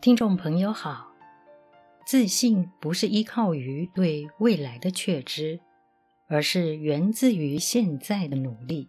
[0.00, 1.08] 听众朋友好，
[2.06, 5.58] 自信不是依靠于对未来的确知，
[6.28, 8.88] 而是源自于现在的努力。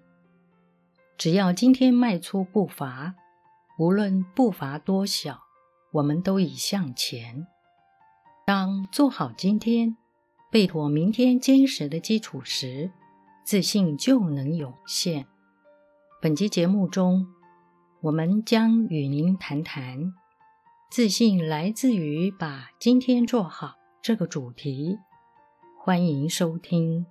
[1.17, 3.15] 只要今天迈出步伐，
[3.79, 5.39] 无论步伐多小，
[5.93, 7.47] 我们都已向前。
[8.45, 9.97] 当做好今天，
[10.51, 12.91] 备妥明天坚实的基础时，
[13.43, 15.25] 自信就能涌现。
[16.21, 17.25] 本期节目中，
[18.01, 20.13] 我们将与您谈谈。
[20.91, 24.97] 自信来自于把今天做好这个主题，
[25.77, 27.05] 欢迎收听。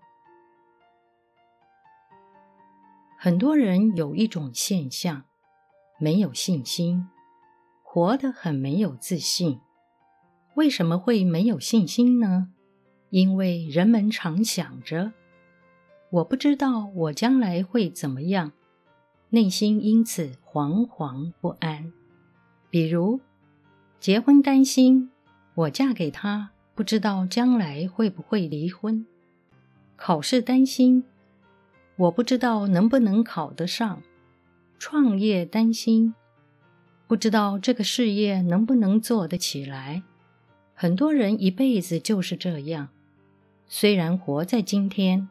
[3.17, 5.23] 很多人有一种现象，
[6.01, 7.09] 没有信心，
[7.85, 9.61] 活得很没有自信。
[10.57, 12.49] 为什么会没有信心呢？
[13.11, 15.13] 因为人们常想着，
[16.11, 18.51] 我不知道我将来会怎么样，
[19.29, 21.93] 内心因此惶惶不安。
[22.71, 23.21] 比如，
[24.01, 25.11] 结婚担心，
[25.55, 29.05] 我嫁给他，不知道将来会不会离婚；
[29.97, 31.03] 考试担心，
[31.97, 34.01] 我不知道能不能考得上；
[34.79, 36.15] 创业担心，
[37.09, 40.05] 不知道这个事业能不能做得起来。
[40.75, 42.91] 很多人一辈子就是这样，
[43.67, 45.29] 虽然活在今天，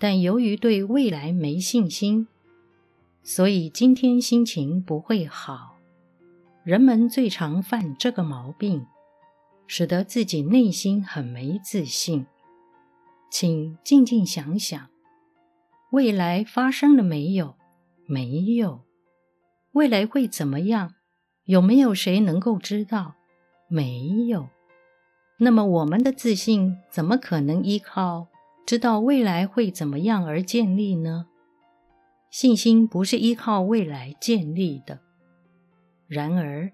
[0.00, 2.26] 但由于对未来没信心，
[3.22, 5.76] 所以今天心情不会好。
[6.62, 8.86] 人们最常犯这个毛病，
[9.66, 12.26] 使得自己内心很没自信。
[13.30, 14.88] 请静静想想，
[15.90, 17.54] 未来发生了没有？
[18.06, 18.80] 没有。
[19.72, 20.94] 未来会怎么样？
[21.44, 23.14] 有没有谁能够知道？
[23.68, 24.48] 没有。
[25.38, 28.28] 那么我们的自信怎么可能依靠
[28.66, 31.26] 知道未来会怎么样而建立呢？
[32.30, 35.00] 信心不是依靠未来建立的。
[36.10, 36.72] 然而，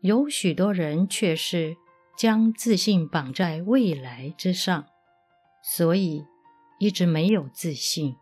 [0.00, 1.76] 有许多人却是
[2.16, 4.86] 将自信绑在未来之上，
[5.62, 6.24] 所以
[6.78, 8.16] 一直没有自信。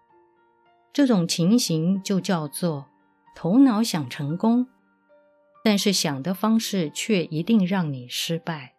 [0.93, 2.89] 这种情形就叫做
[3.37, 4.67] 头脑想成功，
[5.63, 8.75] 但是想的方式却一定让你失败。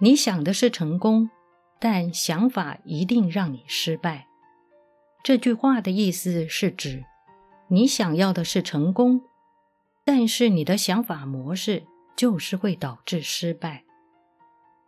[0.00, 1.28] 你想的是成功，
[1.78, 4.26] 但想法一定让你失败。
[5.22, 7.04] 这句话的意思是指，
[7.68, 9.22] 你想要的是成功，
[10.04, 11.84] 但是你的想法模式
[12.16, 13.84] 就是会导致失败。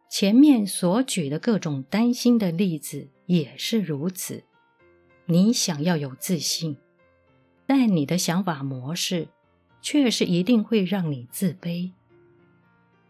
[0.09, 4.45] 前面所举的各种担心的例子也是如此。
[5.27, 6.79] 你想要有自信，
[7.67, 9.29] 但你的想法模式
[9.83, 11.91] 却是一定会让你自卑。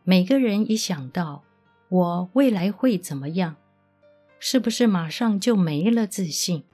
[0.02, 1.44] 每个人一想到
[1.90, 3.56] 我未来会怎么样，
[4.40, 6.64] 是不是马上就没了自信？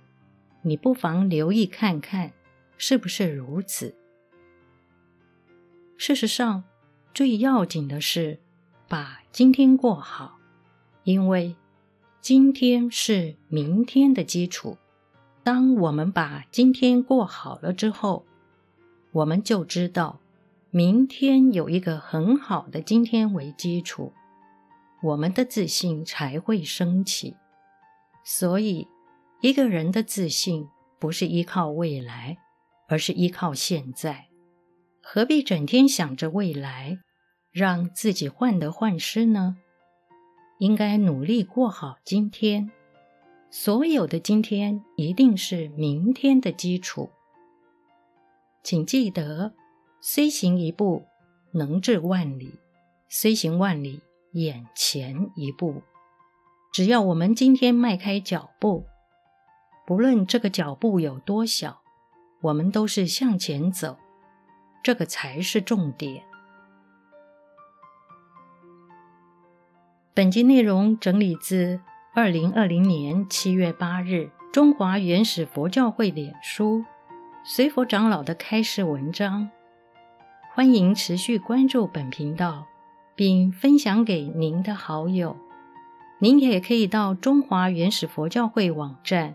[0.63, 2.33] 你不妨留意看看。
[2.77, 3.95] 是不是如此？
[5.97, 6.65] 事实上，
[7.15, 8.41] 最要紧的是
[8.89, 10.39] 把今天过好，
[11.05, 11.57] 因为
[12.21, 14.77] 今天是明天的基础。
[15.43, 18.25] 当我们把今天过好了之后，
[19.13, 20.21] 我们就知道
[20.71, 24.13] 明天有一个很好的今天为基础，
[25.03, 27.37] 我们的自信才会升起。
[28.25, 28.89] 所以，
[29.41, 30.67] 一个人的自信
[30.99, 32.39] 不是依靠未来。
[32.89, 34.29] 而是依靠现在，
[35.03, 36.99] 何必整天想着未来，
[37.51, 39.57] 让自己患得患失呢？
[40.59, 42.71] 应该努力过好今天，
[43.51, 47.11] 所有的今天一定是明天的基础。
[48.63, 49.55] 请记得，
[50.01, 51.07] 虽行一步，
[51.53, 52.61] 能至万里；
[53.09, 54.01] 虽行万里，
[54.33, 55.83] 眼前一步。
[56.73, 58.87] 只要我们今天迈开脚步，
[59.87, 61.84] 不论这个脚步有多小。
[62.45, 63.97] 我们都是向前走，
[64.83, 66.23] 这个才是重点。
[70.13, 71.81] 本集内容整理自
[72.15, 76.85] 二零二零年七月八日中华原始佛教会脸书
[77.47, 79.49] 随佛长老的开示文章。
[80.53, 82.67] 欢迎持续关注本频道，
[83.15, 85.35] 并分享给您的好友。
[86.19, 89.35] 您也可以到中华原始佛教会网站。